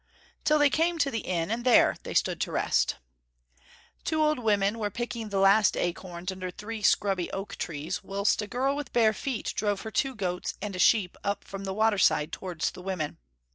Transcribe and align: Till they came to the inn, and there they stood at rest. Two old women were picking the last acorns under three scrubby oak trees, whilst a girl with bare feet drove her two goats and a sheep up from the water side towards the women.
Till 0.43 0.57
they 0.57 0.71
came 0.71 0.97
to 0.97 1.11
the 1.11 1.19
inn, 1.19 1.51
and 1.51 1.63
there 1.63 1.95
they 2.01 2.15
stood 2.15 2.41
at 2.43 2.47
rest. 2.47 2.95
Two 4.03 4.23
old 4.23 4.39
women 4.39 4.79
were 4.79 4.89
picking 4.89 5.29
the 5.29 5.37
last 5.37 5.77
acorns 5.77 6.31
under 6.31 6.49
three 6.49 6.81
scrubby 6.81 7.29
oak 7.31 7.55
trees, 7.57 8.03
whilst 8.03 8.41
a 8.41 8.47
girl 8.47 8.75
with 8.75 8.93
bare 8.93 9.13
feet 9.13 9.53
drove 9.55 9.81
her 9.81 9.91
two 9.91 10.15
goats 10.15 10.55
and 10.59 10.75
a 10.75 10.79
sheep 10.79 11.15
up 11.23 11.43
from 11.43 11.65
the 11.65 11.71
water 11.75 11.99
side 11.99 12.31
towards 12.31 12.71
the 12.71 12.81
women. 12.81 13.19